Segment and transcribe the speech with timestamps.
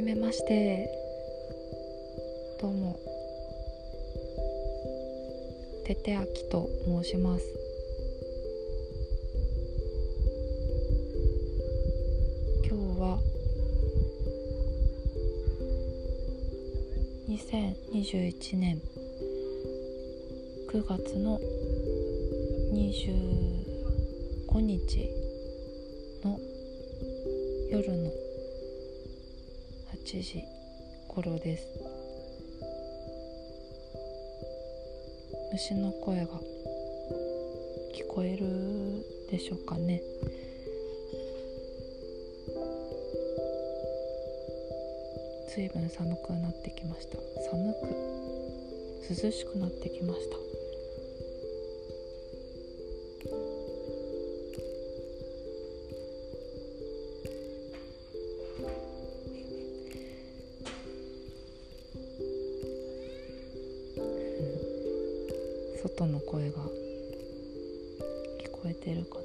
[0.00, 0.88] じめまして
[2.58, 2.98] どうも。
[5.84, 7.44] ててあきと申します。
[12.66, 13.20] 今日は
[17.28, 18.80] 2021年
[20.70, 21.38] 9月の
[22.72, 25.10] 25日
[26.24, 26.40] の
[27.70, 28.19] 夜の
[30.10, 30.44] 8時
[31.06, 31.68] 頃です。
[35.52, 36.32] 虫の声が
[37.94, 40.02] 聞こえるでしょうかね。
[45.54, 47.16] 随分寒くなってきました。
[47.48, 50.59] 寒く涼しくなってきました。
[65.82, 66.58] 外の声が
[68.38, 69.24] 聞こえてるかな？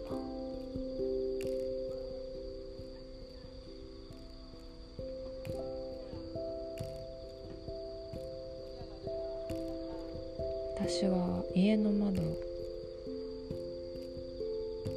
[10.77, 12.21] 私は家の窓、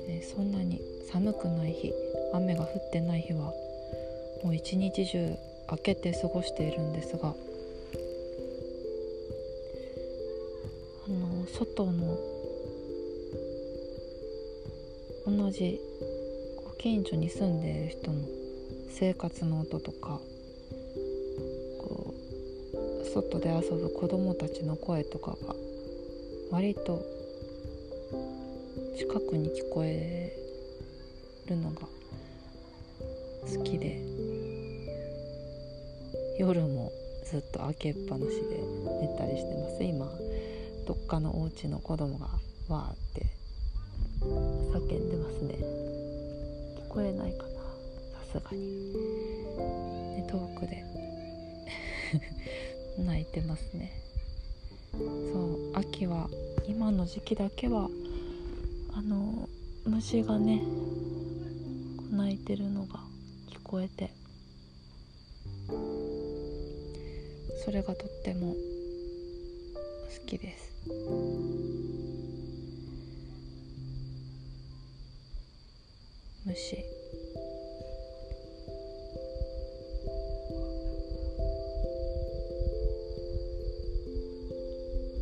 [0.09, 1.93] えそんなに寒くない日
[2.35, 3.53] 雨が降ってない日は
[4.45, 5.35] もう一日中
[5.67, 7.35] 開けて過ごしているんですが
[11.59, 12.17] 外の
[15.27, 15.81] 同じ
[16.65, 18.21] ご近所に住んでいる人の
[18.89, 20.21] 生活の音とか
[21.81, 22.15] こ
[23.03, 25.57] う外で遊ぶ子供たちの声とかが
[26.53, 27.03] 割と
[28.97, 30.33] 近くに聞こえ
[31.49, 34.01] るのが好きで
[36.39, 36.93] 夜も
[37.25, 38.61] ずっと開けっぱなしで
[39.01, 40.38] 寝たりしてます今。
[40.89, 42.29] どっかのお家の子供が
[42.71, 43.27] わーって
[44.23, 45.57] 叫んでますね。
[46.79, 47.51] 聞こえないかな。
[48.33, 48.95] さすがに。
[50.17, 50.83] で遠くで。
[53.05, 53.93] 泣いてますね。
[54.95, 56.31] そう秋は
[56.67, 57.91] 今の時期だけは
[58.95, 59.47] あの
[59.85, 60.63] 虫がね
[62.11, 63.01] 鳴いてるのが
[63.51, 64.11] 聞こえて
[67.63, 68.55] それがとっても
[70.09, 70.69] 好きです。
[76.47, 76.77] 虫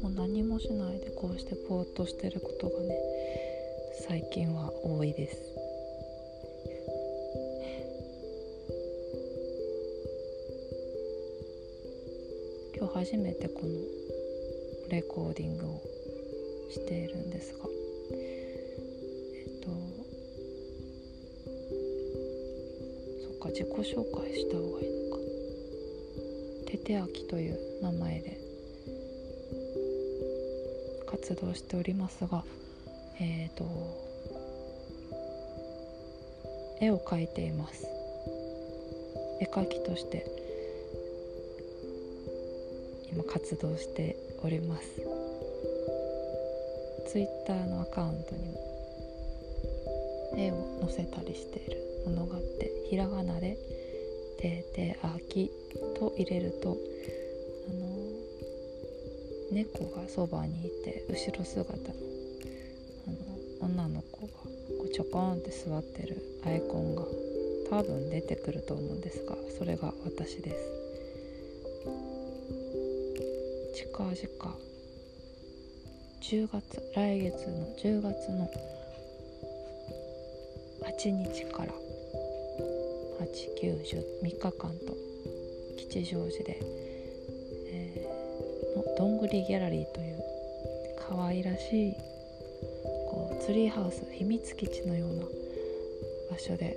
[0.02, 2.96] もう何もしないでこうしてぼーっとしてることがね
[4.06, 5.36] 最近は多いです。
[12.78, 14.05] 今日初めてこの
[14.88, 15.82] レコーディングを
[16.70, 17.64] しているんですが
[18.12, 19.70] えっと
[23.22, 25.22] そっか自己紹介した方がいいのか。
[26.66, 28.38] ててあきという名前で
[31.06, 32.44] 活動しておりますが
[33.20, 33.64] えっ、と
[36.80, 37.86] 絵を描いています。
[39.40, 40.26] 絵描きとして
[43.12, 44.86] 今活動しております。
[47.08, 48.60] ツイッターのアカウントにも
[50.36, 51.86] 絵を載せたりしている。
[52.06, 53.58] ものがあってひらがなで
[54.38, 55.50] 「ててあき」
[55.98, 56.76] と入れると
[57.68, 57.86] あの
[59.50, 61.94] 猫がそばにいて後ろ姿の
[63.08, 63.16] あの
[63.66, 64.32] 女の子が
[64.78, 67.02] こうちょこんって座ってるアイコンが
[67.70, 70.75] 多分出てくると思うんですがそれが私です。
[73.96, 74.56] 近々
[76.20, 78.50] 10月来月の10月の
[80.84, 81.72] 8日から。
[83.18, 84.52] 8903日間
[84.86, 84.94] と。
[85.78, 86.60] 吉祥寺で、
[87.68, 90.18] えーのどんぐりギャラリーという
[91.08, 91.94] 可愛らしい
[93.08, 95.24] こうツリーハウス秘密基地のような
[96.30, 96.76] 場所で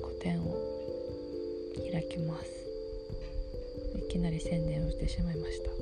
[0.00, 0.56] 個展を
[1.92, 2.57] 開きます。
[4.08, 5.70] きなり宣伝をしてしまいました。
[5.70, 5.74] あ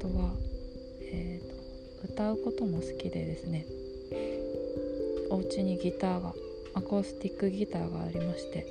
[0.00, 0.32] とは、
[1.02, 1.52] えーと
[2.04, 3.64] 歌うことも好きでですね。
[5.30, 6.34] お家にギターが
[6.74, 8.66] アコースティックギターがありまして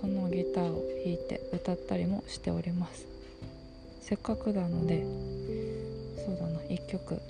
[0.00, 3.06] そのギターを弾いて歌ったりもしております。
[4.02, 5.02] せっかくなので
[6.26, 7.20] そうだな1曲。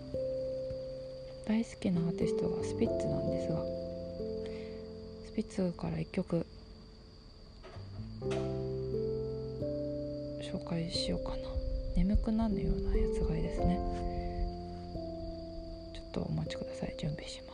[1.46, 3.62] 大好きなアーティストがスピッツなんですが
[5.26, 6.43] スピッツから1曲
[10.54, 11.48] 紹介しようかな。
[11.96, 13.76] 眠くなるようなやつがいいですね。
[15.92, 16.94] ちょっとお待ちください。
[16.96, 17.53] 準備します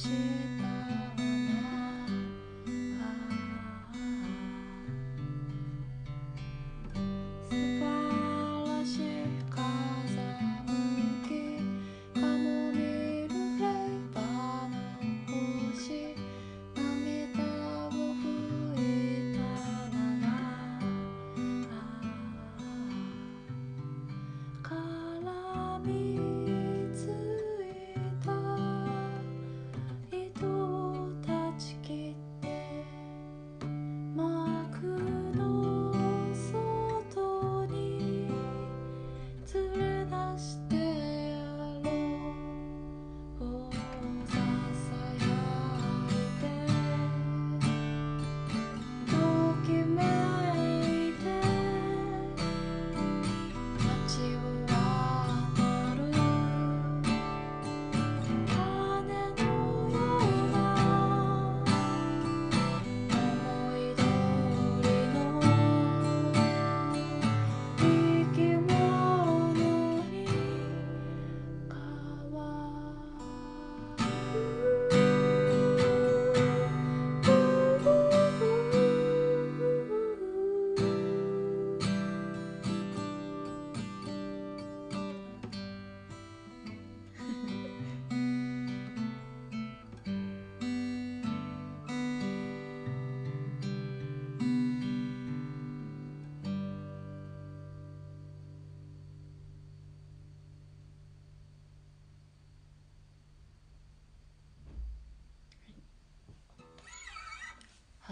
[0.00, 0.29] see.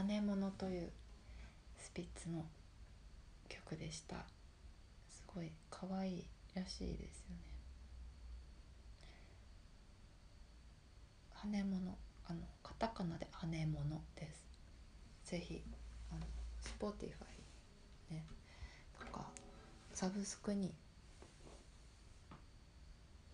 [0.09, 0.91] 羽物」という
[1.77, 2.47] スピッツの
[3.49, 4.25] 曲でした。
[5.11, 7.43] すごい可愛いらしいですよね。
[11.35, 14.49] ハネモノあのカタカナでハネモノです。
[15.25, 15.63] ぜひ
[16.11, 16.27] あの
[16.63, 17.27] スポーティファ
[18.11, 18.25] イね
[18.99, 19.27] とか
[19.93, 20.75] サブスクに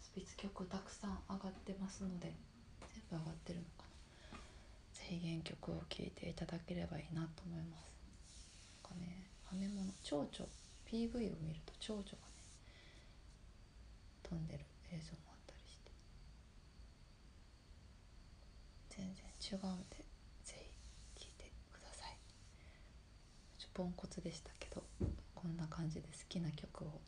[0.00, 2.35] スピッツ曲たくさん上がってますので
[2.93, 3.84] 全部上がってるのか
[5.05, 7.93] ぜひ原曲を聴いていただければいいなと思います。
[8.83, 10.31] なんかね羽物蝶々。
[10.87, 12.19] PV を見ると蝶々がね
[14.23, 15.91] 飛んでる映像もあったりして。
[18.89, 19.97] 全然違うんで
[20.45, 20.55] ぜ
[21.15, 22.17] ひ聴いてください。
[23.58, 24.82] ちょポンコツでしたけど
[25.34, 27.01] こんな感じで好きな曲を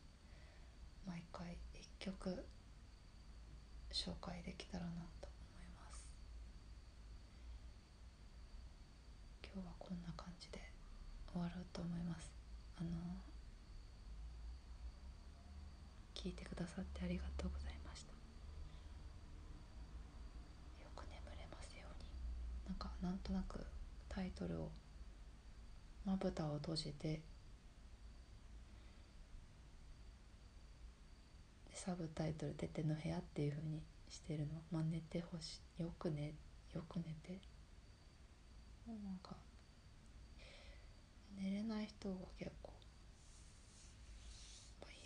[1.07, 1.57] 毎回
[1.99, 2.45] 1曲
[3.91, 5.29] 紹介できたらなと
[9.57, 10.61] 今日はこんな感じで
[11.33, 12.31] 終わろうと思います。
[12.79, 12.89] あの
[16.13, 18.11] 聞いてくださってありがとうございました。
[20.83, 22.09] よく眠れますように。
[22.67, 23.65] なんかなんとなく
[24.07, 24.69] タイトルを
[26.05, 27.21] まぶたを閉じて
[31.73, 34.61] サブタイトル「てての部屋」っていう風にしてるの。
[34.71, 35.81] まあ寝てほしい。
[35.81, 36.35] よく寝
[36.75, 37.39] よく寝て。
[38.85, 39.35] なんか
[41.37, 42.73] 寝れない人が結構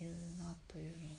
[0.00, 1.16] いるなというのを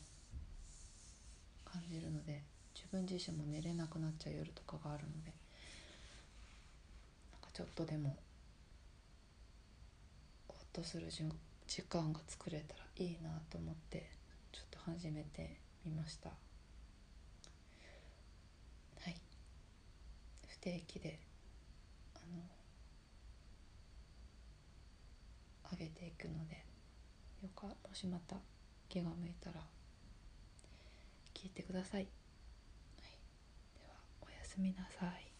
[1.63, 2.41] 感じるので
[2.75, 5.31] 自分自身も寝れなくなっちゃう夜とかがあるので
[7.31, 8.15] なんかちょっとでも
[10.47, 14.09] ほっとする時間が作れたらいいなと思って
[14.51, 16.29] ちょっと始めてみました。
[16.29, 16.35] は
[19.09, 19.15] い。
[20.47, 21.19] 不定期で
[22.15, 22.41] あの
[25.71, 26.65] 上げていくので
[27.41, 28.35] よかもしまた
[28.89, 29.61] 気が向いたら
[31.33, 32.07] 聞いてください、はい、
[33.75, 35.32] ではおやすみなさい。